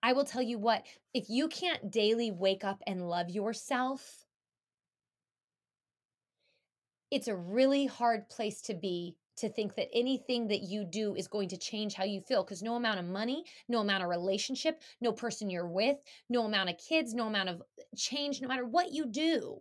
[0.02, 4.23] I will tell you what, if you can't daily wake up and love yourself,
[7.14, 11.28] it's a really hard place to be to think that anything that you do is
[11.28, 14.82] going to change how you feel because no amount of money, no amount of relationship,
[15.00, 15.98] no person you're with,
[16.28, 19.60] no amount of kids, no amount of uh, change, no matter what you do,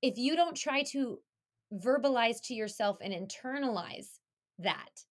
[0.00, 1.18] if you don't try to
[1.74, 4.18] verbalize to yourself and internalize
[4.58, 5.04] that,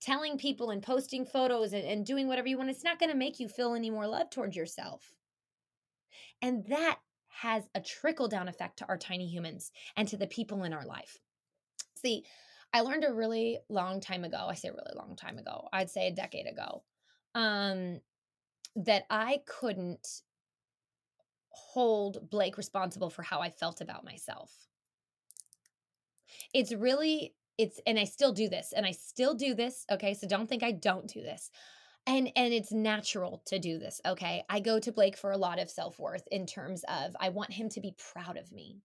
[0.00, 3.16] telling people and posting photos and, and doing whatever you want, it's not going to
[3.16, 5.12] make you feel any more love towards yourself.
[6.42, 6.98] And that
[7.42, 10.84] has a trickle down effect to our tiny humans and to the people in our
[10.84, 11.18] life.
[11.96, 12.24] See,
[12.72, 14.46] I learned a really long time ago.
[14.48, 15.68] I say a really long time ago.
[15.72, 16.82] I'd say a decade ago.
[17.34, 18.00] Um
[18.76, 20.22] that I couldn't
[21.50, 24.52] hold Blake responsible for how I felt about myself.
[26.52, 30.14] It's really it's and I still do this and I still do this, okay?
[30.14, 31.50] So don't think I don't do this.
[32.08, 34.42] And and it's natural to do this, okay?
[34.48, 37.68] I go to Blake for a lot of self-worth in terms of I want him
[37.68, 38.80] to be proud of me.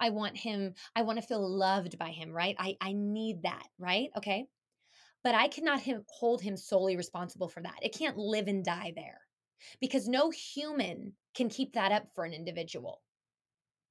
[0.00, 2.56] I want him, I want to feel loved by him, right?
[2.58, 4.10] I, I need that, right?
[4.18, 4.46] Okay.
[5.22, 7.78] But I cannot him, hold him solely responsible for that.
[7.82, 9.20] It can't live and die there
[9.80, 13.00] because no human can keep that up for an individual.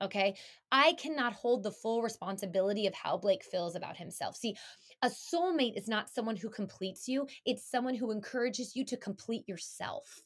[0.01, 0.36] Okay.
[0.71, 4.36] I cannot hold the full responsibility of how Blake feels about himself.
[4.36, 4.55] See,
[5.01, 9.47] a soulmate is not someone who completes you, it's someone who encourages you to complete
[9.47, 10.23] yourself.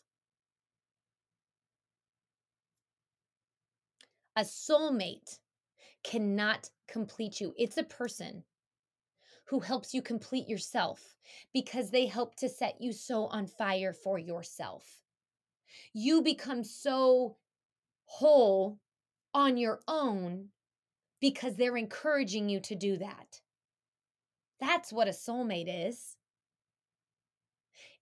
[4.36, 5.40] A soulmate
[6.04, 7.54] cannot complete you.
[7.58, 8.46] It's a person
[9.46, 11.16] who helps you complete yourself
[11.54, 15.04] because they help to set you so on fire for yourself.
[15.94, 17.38] You become so
[18.06, 18.80] whole
[19.34, 20.50] on your own
[21.22, 23.42] because they're encouraging you to do that.
[24.60, 26.16] That's what a soulmate is.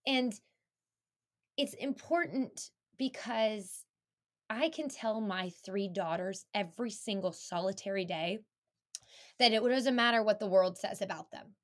[0.05, 0.33] And
[1.57, 3.83] it's important because
[4.49, 8.39] I can tell my three daughters every single solitary day
[9.39, 11.55] that it doesn't matter what the world says about them.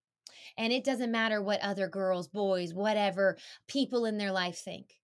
[0.57, 4.99] And it doesn't matter what other girls, boys, whatever people in their life think.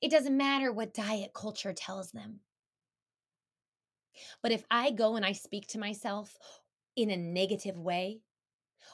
[0.00, 2.40] It doesn't matter what diet culture tells them.
[4.42, 6.36] But if I go and I speak to myself
[6.96, 8.20] in a negative way,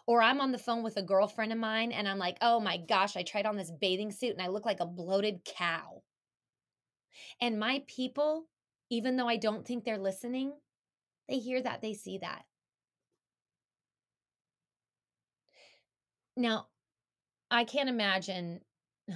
[0.07, 2.76] or I'm on the phone with a girlfriend of mine and I'm like, oh my
[2.76, 6.02] gosh, I tried on this bathing suit and I look like a bloated cow.
[7.40, 8.46] And my people,
[8.90, 10.52] even though I don't think they're listening,
[11.28, 12.44] they hear that, they see that.
[16.37, 16.68] Now,
[17.50, 18.61] I can't imagine.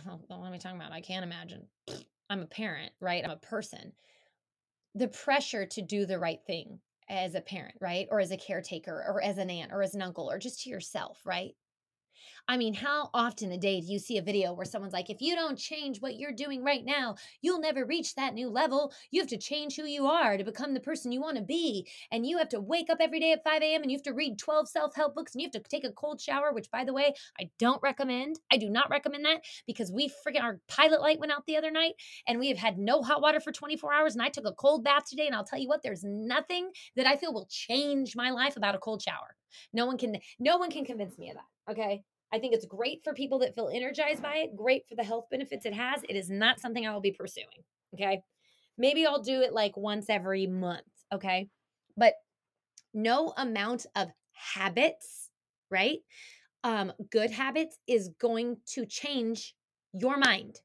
[0.09, 0.93] Oh, what am I talking about?
[0.93, 1.67] I can't imagine.
[2.31, 3.23] I'm a parent, right?
[3.23, 3.93] I'm a person.
[4.94, 8.09] The pressure to do the right thing as a parent, right?
[8.11, 10.70] Or as a caretaker, or as an aunt, or as an uncle, or just to
[10.70, 11.55] yourself, right?
[12.48, 15.20] I mean, how often a day do you see a video where someone's like, if
[15.20, 18.92] you don't change what you're doing right now, you'll never reach that new level.
[19.11, 21.88] You have to change who you are to become the person you want to be.
[22.11, 23.83] And you have to wake up every day at 5 a.m.
[23.83, 25.92] and you have to read 12 self help books and you have to take a
[25.92, 28.40] cold shower, which, by the way, I don't recommend.
[28.52, 31.70] I do not recommend that because we freaking, our pilot light went out the other
[31.70, 31.94] night
[32.26, 34.14] and we have had no hot water for 24 hours.
[34.14, 35.26] And I took a cold bath today.
[35.26, 38.74] And I'll tell you what, there's nothing that I feel will change my life about
[38.74, 39.37] a cold shower.
[39.72, 41.72] No one can, no one can convince me of that.
[41.72, 42.02] Okay.
[42.33, 45.27] I think it's great for people that feel energized by it, great for the health
[45.31, 46.03] benefits it has.
[46.09, 47.47] It is not something I will be pursuing.
[47.95, 48.23] Okay.
[48.79, 50.87] Maybe I'll do it like once every month.
[51.12, 51.49] Okay.
[51.97, 52.14] But
[52.95, 55.31] no amount of habits,
[55.71, 55.99] right?
[56.64, 59.55] Um, good habits is going to change
[59.92, 60.61] your mind.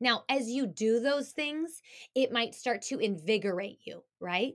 [0.00, 1.82] Now, as you do those things,
[2.14, 4.54] it might start to invigorate you, right?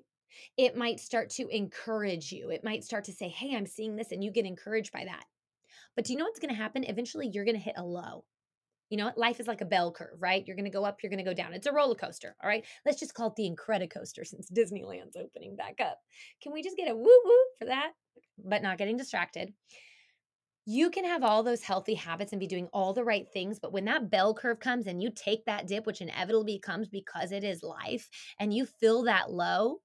[0.57, 2.49] It might start to encourage you.
[2.49, 5.23] It might start to say, Hey, I'm seeing this, and you get encouraged by that.
[5.95, 6.83] But do you know what's going to happen?
[6.83, 8.25] Eventually, you're going to hit a low.
[8.89, 9.11] You know?
[9.15, 10.43] Life is like a bell curve, right?
[10.45, 11.53] You're going to go up, you're going to go down.
[11.53, 12.65] It's a roller coaster, all right?
[12.85, 15.99] Let's just call it the Incredicoaster since Disneyland's opening back up.
[16.41, 17.91] Can we just get a woo woo for that?
[18.43, 19.53] But not getting distracted.
[20.67, 23.71] You can have all those healthy habits and be doing all the right things, but
[23.71, 27.43] when that bell curve comes and you take that dip, which inevitably comes because it
[27.43, 29.77] is life, and you feel that low,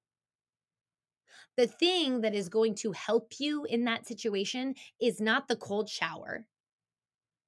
[1.61, 5.91] the thing that is going to help you in that situation is not the cold
[5.91, 6.47] shower.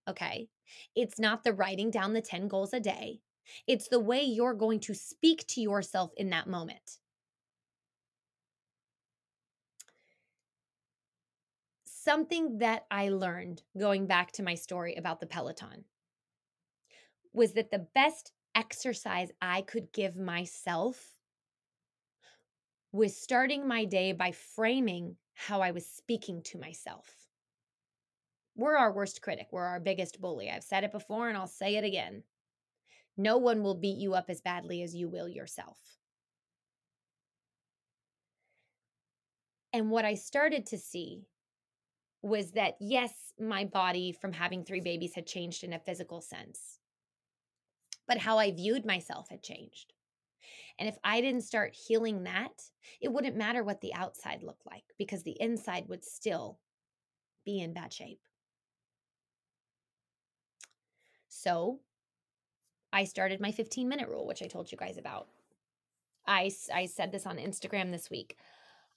[0.07, 0.48] Okay.
[0.94, 3.20] It's not the writing down the 10 goals a day.
[3.66, 6.98] It's the way you're going to speak to yourself in that moment.
[11.87, 15.85] something that I learned going back to my story about the Peloton
[17.33, 21.14] was that the best exercise I could give myself
[22.93, 27.11] was starting my day by framing how I was speaking to myself.
[28.55, 30.51] We're our worst critic, we're our biggest bully.
[30.51, 32.23] I've said it before and I'll say it again.
[33.17, 35.79] No one will beat you up as badly as you will yourself.
[39.73, 41.23] And what I started to see
[42.21, 46.79] was that, yes, my body from having three babies had changed in a physical sense,
[48.07, 49.95] but how I viewed myself had changed.
[50.79, 52.63] And if I didn't start healing that,
[53.01, 56.59] it wouldn't matter what the outside looked like because the inside would still
[57.45, 58.21] be in bad shape.
[61.29, 61.81] So
[62.93, 65.29] I started my 15 minute rule, which I told you guys about.
[66.27, 68.37] I, I said this on Instagram this week.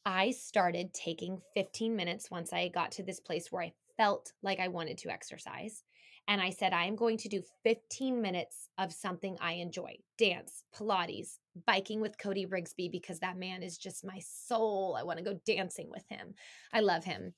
[0.06, 4.60] I started taking 15 minutes once I got to this place where I felt like
[4.60, 5.84] I wanted to exercise.
[6.28, 10.64] And I said, I am going to do 15 minutes of something I enjoy dance,
[10.76, 14.98] Pilates, biking with Cody Rigsby, because that man is just my soul.
[15.00, 16.34] I want to go dancing with him.
[16.74, 17.34] I love him.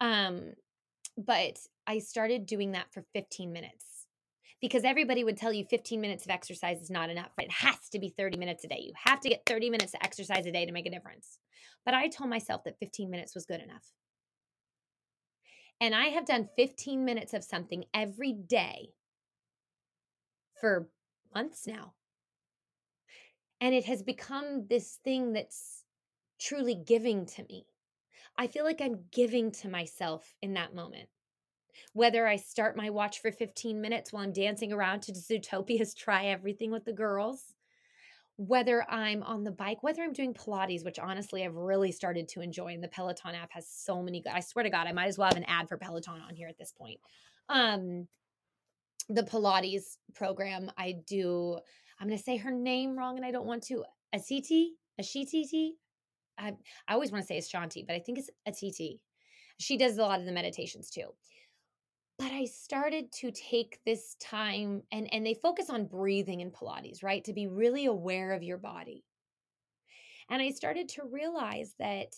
[0.00, 0.54] Um,
[1.18, 4.06] but I started doing that for 15 minutes
[4.60, 7.30] because everybody would tell you 15 minutes of exercise is not enough.
[7.38, 8.80] It has to be 30 minutes a day.
[8.80, 11.38] You have to get 30 minutes of exercise a day to make a difference.
[11.84, 13.90] But I told myself that 15 minutes was good enough.
[15.80, 18.90] And I have done 15 minutes of something every day
[20.60, 20.88] for
[21.34, 21.94] months now.
[23.60, 25.84] And it has become this thing that's
[26.38, 27.66] truly giving to me.
[28.36, 31.08] I feel like I'm giving to myself in that moment.
[31.92, 36.26] Whether I start my watch for 15 minutes while I'm dancing around to Zootopia's Try
[36.26, 37.54] Everything with the girls,
[38.46, 42.40] whether I'm on the bike, whether I'm doing Pilates, which honestly I've really started to
[42.40, 44.24] enjoy, and the Peloton app has so many.
[44.32, 46.48] I swear to God, I might as well have an ad for Peloton on here
[46.48, 46.98] at this point.
[47.50, 48.08] Um,
[49.10, 51.58] the Pilates program, I do.
[52.00, 53.84] I'm going to say her name wrong, and I don't want to.
[54.14, 55.72] Asiti, Ashiti.
[56.38, 56.54] I
[56.88, 59.00] I always want to say it's Shanti, but I think it's Atiti.
[59.58, 61.10] She does a lot of the meditations too
[62.20, 67.02] but i started to take this time and and they focus on breathing in pilates
[67.02, 69.02] right to be really aware of your body
[70.28, 72.14] and i started to realize that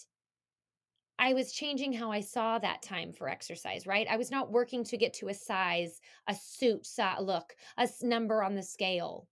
[1.19, 4.09] I was changing how I saw that time for exercise, right?
[4.11, 6.85] I was not working to get to a size, a suit
[7.21, 9.29] look, a number on the scale,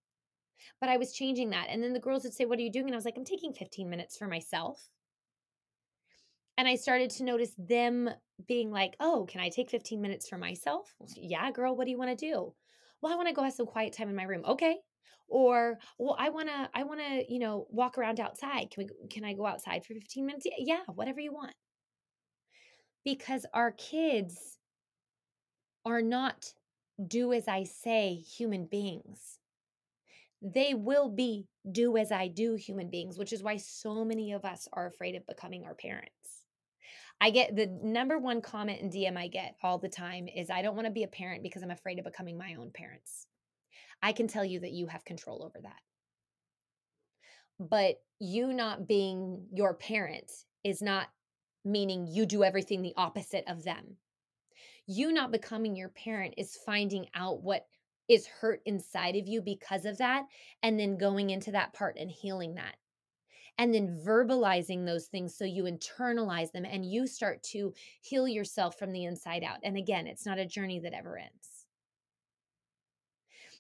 [0.80, 1.66] but I was changing that.
[1.68, 2.84] And then the girls would say, What are you doing?
[2.84, 4.88] And I was like, I'm taking 15 minutes for myself.
[6.56, 8.10] And I started to notice them
[8.46, 10.94] being like, oh, can I take 15 minutes for myself?
[11.16, 12.52] Yeah, girl, what do you want to do?
[13.00, 14.42] Well, I want to go have some quiet time in my room.
[14.46, 14.76] Okay.
[15.28, 18.70] Or, well, I want to, I want to, you know, walk around outside.
[18.70, 20.46] Can we, can I go outside for 15 minutes?
[20.58, 21.54] Yeah, whatever you want.
[23.04, 24.58] Because our kids
[25.84, 26.52] are not
[27.06, 29.38] do as I say human beings.
[30.42, 34.44] They will be do as I do human beings, which is why so many of
[34.44, 36.10] us are afraid of becoming our parents.
[37.20, 40.62] I get the number one comment and DM I get all the time is I
[40.62, 43.26] don't want to be a parent because I'm afraid of becoming my own parents.
[44.02, 45.80] I can tell you that you have control over that.
[47.58, 50.32] But you not being your parent
[50.64, 51.08] is not
[51.62, 53.96] meaning you do everything the opposite of them.
[54.86, 57.66] You not becoming your parent is finding out what
[58.08, 60.24] is hurt inside of you because of that
[60.62, 62.74] and then going into that part and healing that
[63.60, 68.78] and then verbalizing those things so you internalize them and you start to heal yourself
[68.78, 69.58] from the inside out.
[69.62, 71.66] And again, it's not a journey that ever ends.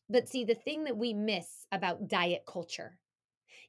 [0.08, 2.96] But see, the thing that we miss about diet culture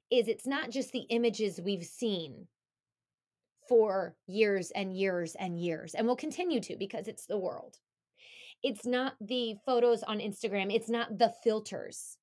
[0.09, 2.47] is it's not just the images we've seen
[3.67, 7.75] for years and years and years, and we'll continue to because it's the world.
[8.63, 12.17] It's not the photos on Instagram, it's not the filters.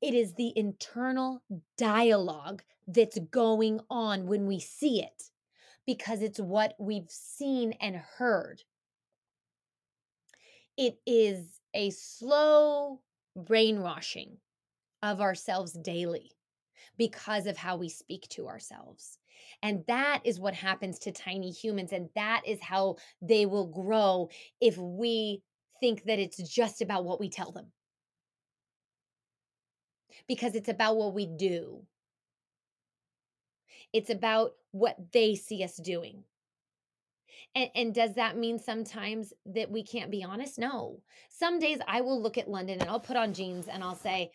[0.00, 1.42] It is the internal
[1.76, 5.24] dialogue that's going on when we see it
[5.86, 8.62] because it's what we've seen and heard.
[10.76, 13.00] It is a slow
[13.36, 14.36] brainwashing
[15.02, 16.30] of ourselves daily
[16.96, 19.18] because of how we speak to ourselves.
[19.62, 21.92] And that is what happens to tiny humans.
[21.92, 24.28] And that is how they will grow
[24.60, 25.42] if we
[25.80, 27.66] think that it's just about what we tell them
[30.26, 31.82] because it's about what we do.
[33.92, 36.24] It's about what they see us doing.
[37.54, 40.58] And, and, does that mean sometimes that we can't be honest?
[40.58, 41.00] No.
[41.30, 44.32] Some days I will look at London and I'll put on jeans and I'll say,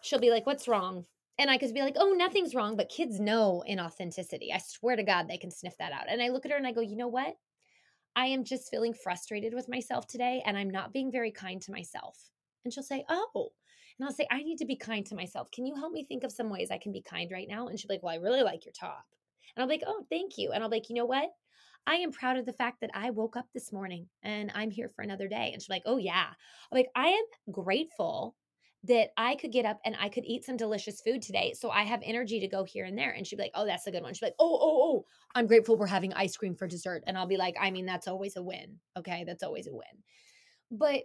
[0.00, 1.04] she'll be like, what's wrong?
[1.38, 2.76] And I could be like, oh, nothing's wrong.
[2.76, 4.54] But kids know inauthenticity.
[4.54, 6.06] I swear to God, they can sniff that out.
[6.08, 7.36] And I look at her and I go, you know what?
[8.16, 11.72] I am just feeling frustrated with myself today and I'm not being very kind to
[11.72, 12.30] myself.
[12.64, 13.50] And she'll say, Oh,
[14.00, 15.50] and I'll say, I need to be kind to myself.
[15.50, 17.68] Can you help me think of some ways I can be kind right now?
[17.68, 19.04] And she'll be like, Well, I really like your top.
[19.54, 20.52] And I'll be like, Oh, thank you.
[20.52, 21.28] And I'll be like, You know what?
[21.86, 24.88] I am proud of the fact that I woke up this morning and I'm here
[24.88, 25.50] for another day.
[25.52, 26.28] And she's like, Oh, yeah.
[26.28, 28.36] I'm like, I am grateful
[28.84, 31.52] that I could get up and I could eat some delicious food today.
[31.52, 33.10] So I have energy to go here and there.
[33.10, 34.14] And she'd be like, Oh, that's a good one.
[34.14, 37.04] She'd be like, Oh, oh, oh, I'm grateful we're having ice cream for dessert.
[37.06, 38.78] And I'll be like, I mean, that's always a win.
[38.96, 39.24] Okay.
[39.26, 39.82] That's always a win.
[40.70, 41.02] But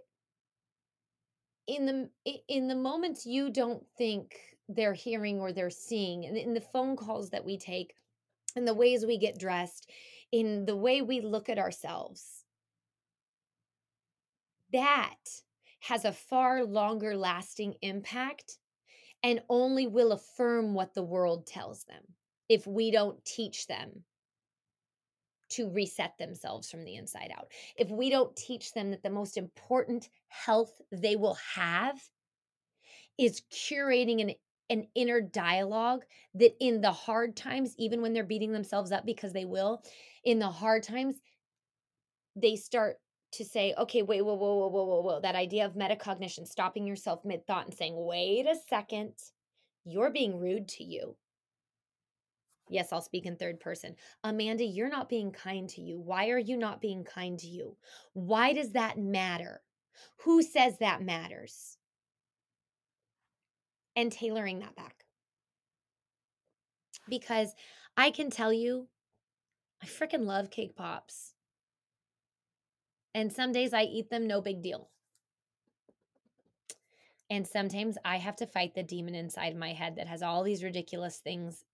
[1.66, 4.36] in the in the moments you don't think
[4.68, 7.94] they're hearing or they're seeing and in the phone calls that we take
[8.54, 9.90] and the ways we get dressed
[10.32, 12.44] in the way we look at ourselves
[14.72, 15.14] that
[15.80, 18.58] has a far longer lasting impact
[19.22, 22.02] and only will affirm what the world tells them
[22.48, 24.04] if we don't teach them
[25.50, 27.50] to reset themselves from the inside out.
[27.76, 32.00] If we don't teach them that the most important health they will have
[33.18, 34.34] is curating an
[34.68, 39.32] an inner dialogue that in the hard times even when they're beating themselves up because
[39.32, 39.80] they will
[40.24, 41.16] in the hard times
[42.34, 42.96] they start
[43.32, 46.84] to say okay wait whoa whoa whoa whoa whoa whoa that idea of metacognition stopping
[46.84, 49.12] yourself mid thought and saying wait a second
[49.84, 51.16] you're being rude to you
[52.68, 53.94] Yes, I'll speak in third person.
[54.24, 56.00] Amanda, you're not being kind to you.
[56.00, 57.76] Why are you not being kind to you?
[58.12, 59.62] Why does that matter?
[60.24, 61.78] Who says that matters?
[63.94, 65.04] And tailoring that back.
[67.08, 67.54] Because
[67.96, 68.88] I can tell you,
[69.82, 71.34] I freaking love cake pops.
[73.14, 74.90] And some days I eat them, no big deal.
[77.30, 80.62] And sometimes I have to fight the demon inside my head that has all these
[80.62, 81.64] ridiculous things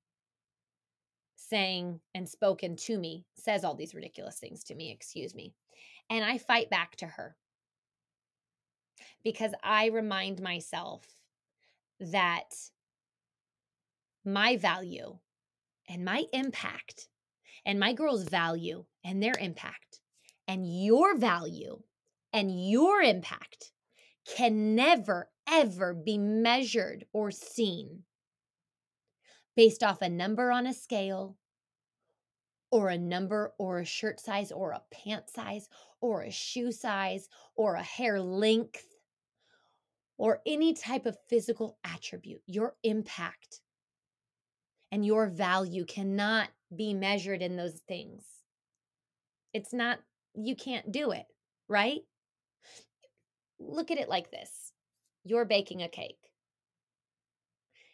[1.48, 5.54] saying and spoken to me, says all these ridiculous things to me, excuse me.
[6.10, 7.36] And I fight back to her
[9.24, 11.06] because I remind myself
[12.00, 12.54] that
[14.24, 15.18] my value
[15.88, 17.08] and my impact
[17.64, 20.00] and my girls' value and their impact
[20.48, 21.82] and your value
[22.32, 23.72] and your impact
[24.36, 28.04] can never, ever be measured or seen
[29.56, 31.36] based off a number on a scale
[32.70, 35.68] or a number or a shirt size or a pant size
[36.00, 38.86] or a shoe size or a hair length
[40.16, 42.40] or any type of physical attribute.
[42.46, 43.60] Your impact
[44.90, 48.24] and your value cannot be measured in those things.
[49.52, 49.98] It's not,
[50.34, 51.26] you can't do it,
[51.68, 52.00] right?
[53.58, 54.72] Look at it like this
[55.24, 56.18] you're baking a cake.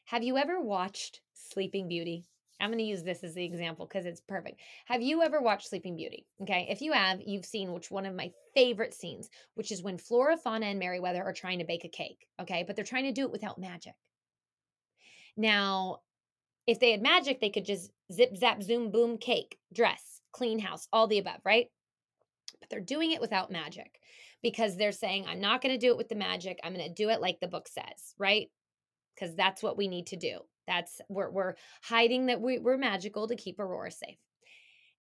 [0.07, 1.21] Have you ever watched
[1.51, 2.25] Sleeping Beauty?
[2.61, 4.61] I'm going to use this as the example because it's perfect.
[4.87, 6.27] Have you ever watched Sleeping Beauty?
[6.43, 6.67] Okay.
[6.69, 10.37] If you have, you've seen which one of my favorite scenes, which is when Flora,
[10.37, 12.27] Fauna, and Merryweather are trying to bake a cake.
[12.41, 12.65] Okay.
[12.67, 13.95] But they're trying to do it without magic.
[15.37, 16.01] Now,
[16.67, 20.89] if they had magic, they could just zip, zap, zoom, boom, cake, dress, clean house,
[20.93, 21.67] all the above, right?
[22.61, 24.01] But they're doing it without magic
[24.43, 26.59] because they're saying, I'm not going to do it with the magic.
[26.63, 28.51] I'm going to do it like the book says, right?
[29.15, 30.41] Because that's what we need to do.
[30.69, 34.19] That's we're we're hiding that we, we're magical to keep Aurora safe.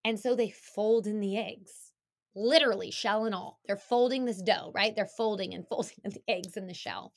[0.04, 1.92] And so they fold in the eggs,
[2.34, 3.60] literally shell and all.
[3.66, 4.96] They're folding this dough, right?
[4.96, 7.12] They're folding and folding the eggs in the shell.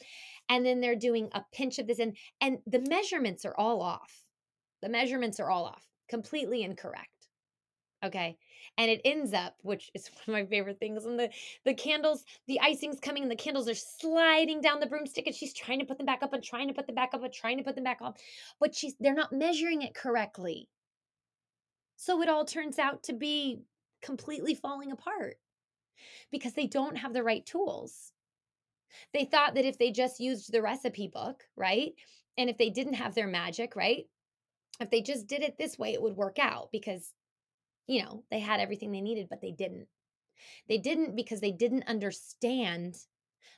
[0.50, 4.26] And then they're doing a pinch of this and and the measurements are all off.
[4.82, 7.21] The measurements are all off, completely incorrect.
[8.04, 8.38] Okay.
[8.78, 11.30] And it ends up, which is one of my favorite things, and the
[11.66, 15.54] the candles, the icing's coming, and the candles are sliding down the broomstick, and she's
[15.54, 17.58] trying to put them back up and trying to put them back up and trying
[17.58, 18.18] to put them back up.
[18.60, 20.68] But she's they're not measuring it correctly.
[21.96, 23.62] So it all turns out to be
[24.02, 25.36] completely falling apart
[26.32, 28.12] because they don't have the right tools.
[29.14, 31.94] They thought that if they just used the recipe book, right?
[32.38, 34.06] And if they didn't have their magic, right?
[34.80, 37.14] If they just did it this way, it would work out because
[37.88, 39.88] you know, they had everything they needed, but they didn't.
[40.68, 42.96] They didn't because they didn't understand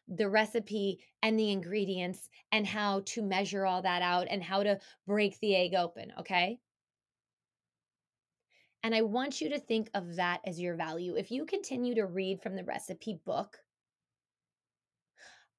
[0.07, 4.79] the recipe and the ingredients and how to measure all that out and how to
[5.07, 6.59] break the egg open, okay?
[8.83, 11.15] And I want you to think of that as your value.
[11.15, 13.57] If you continue to read from the recipe book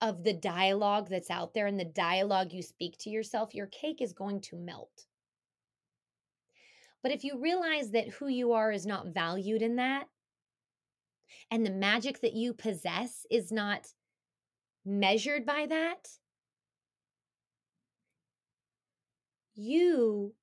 [0.02, 4.02] of the dialogue that's out there and the dialogue you speak to yourself, your cake
[4.02, 5.06] is going to melt.
[7.04, 10.06] But if you realize that who you are is not valued in that,
[11.50, 13.86] and the magic that you possess is not
[14.86, 16.08] measured by that,
[19.54, 20.34] you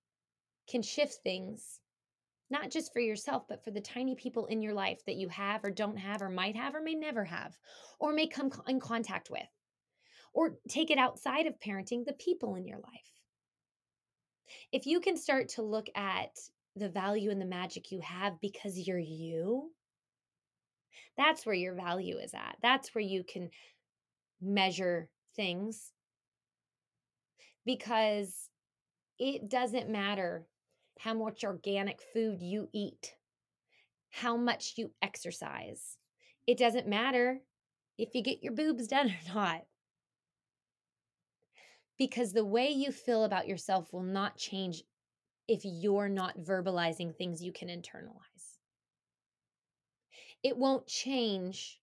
[0.69, 1.79] can shift things
[2.51, 5.63] not just for yourself, but for the tiny people in your life that you have
[5.63, 7.57] or don't have or might have or may never have
[7.99, 9.41] or may come in contact with.
[10.31, 13.10] Or take it outside of parenting, the people in your life.
[14.71, 16.37] If you can start to look at
[16.75, 19.71] the value and the magic you have because you're you,
[21.17, 22.57] that's where your value is at.
[22.61, 23.49] That's where you can
[24.41, 25.91] measure things
[27.65, 28.49] because
[29.19, 30.47] it doesn't matter
[30.99, 33.15] how much organic food you eat,
[34.09, 35.97] how much you exercise.
[36.47, 37.39] It doesn't matter
[37.97, 39.61] if you get your boobs done or not.
[42.01, 44.81] Because the way you feel about yourself will not change
[45.47, 48.57] if you're not verbalizing things you can internalize.
[50.41, 51.79] It won't change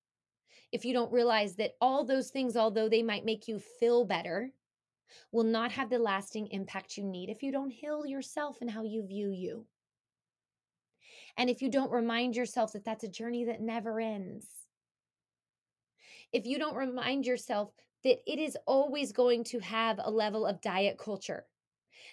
[0.73, 4.51] if you don't realize that all those things, although they might make you feel better,
[5.31, 8.83] will not have the lasting impact you need if you don't heal yourself and how
[8.83, 9.67] you view you.
[11.37, 14.49] And if you don't remind yourself that that's a journey that never ends.
[16.33, 17.71] If you don't remind yourself
[18.05, 21.45] that it is always going to have a level of diet culture.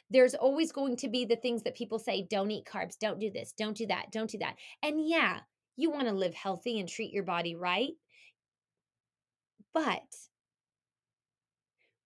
[0.10, 3.32] There's always going to be the things that people say don't eat carbs, don't do
[3.32, 4.56] this, don't do that, don't do that.
[4.84, 5.40] And yeah,
[5.76, 7.94] you want to live healthy and treat your body right.
[9.74, 10.16] But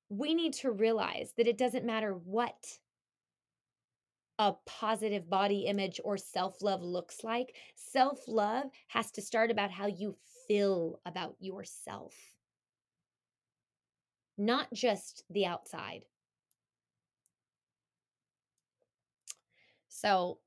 [0.10, 2.80] we need to realize that it doesn't matter what
[4.40, 7.56] a positive body image or self love looks like.
[7.76, 10.16] Self love has to start about how you
[10.48, 12.16] feel about yourself,
[14.40, 16.06] not just the outside.
[19.90, 20.40] So,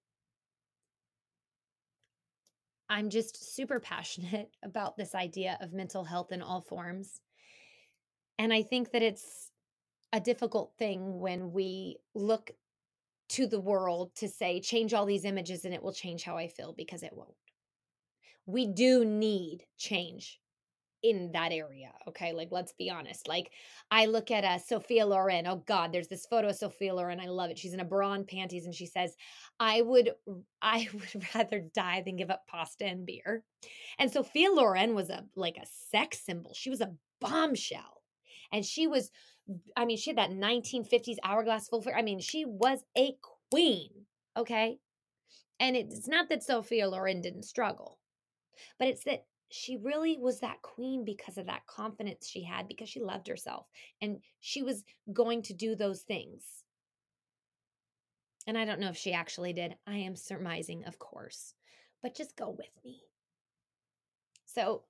[2.89, 7.21] I'm just super passionate about this idea of mental health in all forms.
[8.39, 9.51] And I think that it's
[10.13, 12.51] a difficult thing when we look
[13.31, 16.49] to the world to say, change all these images and it will change how I
[16.49, 17.35] feel because it won't.
[18.45, 20.42] We do need change
[21.03, 21.93] in that area.
[22.09, 22.33] Okay.
[22.33, 23.29] Like, let's be honest.
[23.29, 23.51] Like,
[23.91, 25.47] I look at uh, Sophia Loren.
[25.47, 27.21] Oh, God, there's this photo of Sophia Loren.
[27.21, 27.59] I love it.
[27.59, 29.15] She's in a bra and panties, and she says,
[29.59, 30.13] I would,
[30.63, 33.45] I would rather die than give up pasta and beer.
[33.99, 36.53] And Sophia Loren was a, like a sex symbol.
[36.55, 38.03] She was a bombshell.
[38.53, 39.11] And she was
[39.77, 41.85] I mean, she had that 1950s hourglass full.
[41.95, 43.17] I mean, she was a
[43.51, 43.91] queen,
[44.37, 44.79] okay?
[45.59, 47.99] And it's not that Sophia Loren didn't struggle,
[48.79, 52.89] but it's that she really was that queen because of that confidence she had, because
[52.89, 53.67] she loved herself
[54.01, 56.43] and she was going to do those things.
[58.47, 59.77] And I don't know if she actually did.
[59.87, 61.55] I am surmising, of course,
[62.03, 63.03] but just go with me.
[64.47, 64.83] So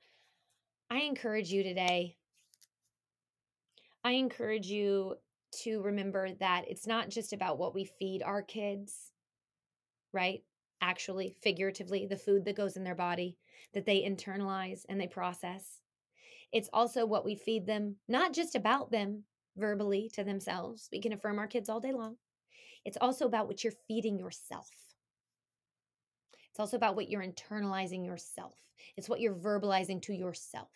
[0.91, 2.17] I encourage you today
[4.05, 5.17] I encourage you
[5.63, 9.13] to remember that it's not just about what we feed our kids,
[10.13, 10.43] right?
[10.81, 13.37] Actually, figuratively, the food that goes in their body
[13.75, 15.81] that they internalize and they process.
[16.53, 19.25] It's also what we feed them, not just about them
[19.57, 20.89] verbally to themselves.
[20.93, 22.17] We can affirm our kids all day long.
[22.85, 24.69] It's also about what you're feeding yourself.
[26.51, 28.55] It's also about what you're internalizing yourself.
[28.97, 30.71] It's what you're verbalizing to yourself.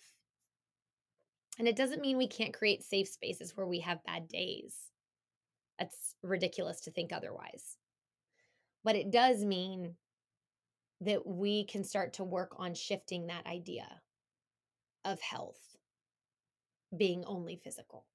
[1.59, 4.75] And it doesn't mean we can't create safe spaces where we have bad days.
[5.79, 7.77] That's ridiculous to think otherwise.
[8.85, 9.97] But it does mean
[11.01, 13.87] that we can start to work on shifting that idea
[15.05, 15.77] of health
[16.97, 18.07] being only physical.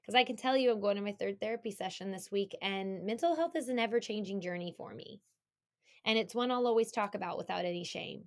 [0.00, 3.04] Because I can tell you, I'm going to my third therapy session this week, and
[3.04, 5.20] mental health is an ever changing journey for me.
[6.06, 8.24] And it's one I'll always talk about without any shame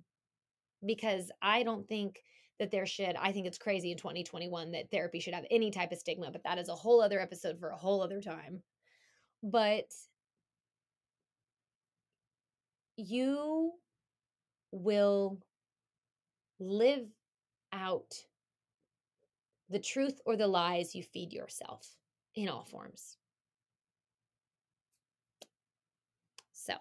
[0.84, 2.22] because I don't think
[2.58, 5.92] that there should i think it's crazy in 2021 that therapy should have any type
[5.92, 8.62] of stigma but that is a whole other episode for a whole other time
[9.42, 9.86] but
[12.96, 13.72] you
[14.70, 15.38] will
[16.58, 17.06] live
[17.72, 18.14] out
[19.70, 21.88] the truth or the lies you feed yourself
[22.34, 23.16] in all forms
[26.52, 26.74] so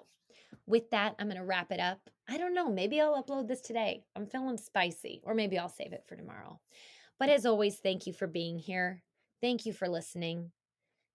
[0.66, 2.00] with that, I'm going to wrap it up.
[2.30, 2.72] I don't know.
[2.72, 4.04] Maybe I'll upload this today.
[4.16, 6.60] I'm feeling spicy, or maybe I'll save it for tomorrow.
[7.20, 9.04] But as always, thank you for being here.
[9.42, 10.52] Thank you for listening.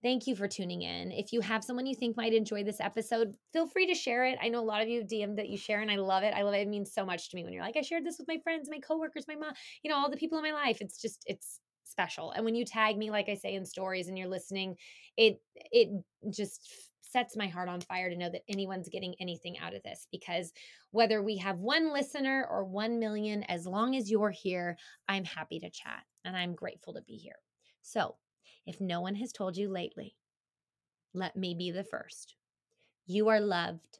[0.00, 1.10] Thank you for tuning in.
[1.10, 4.38] If you have someone you think might enjoy this episode, feel free to share it.
[4.40, 6.34] I know a lot of you have DM'd that you share, and I love it.
[6.34, 6.58] I love it.
[6.58, 8.68] It means so much to me when you're like, I shared this with my friends,
[8.70, 10.78] my coworkers, my mom, you know, all the people in my life.
[10.80, 12.30] It's just, it's special.
[12.30, 14.76] And when you tag me, like I say in stories, and you're listening,
[15.16, 15.88] it it
[16.30, 16.70] just
[17.00, 20.52] sets my heart on fire to know that anyone's getting anything out of this because
[20.90, 24.76] whether we have one listener or 1 million, as long as you're here,
[25.08, 27.38] I'm happy to chat and I'm grateful to be here.
[27.82, 28.16] So,
[28.68, 30.14] if no one has told you lately,
[31.14, 32.34] let me be the first.
[33.06, 33.96] You are loved,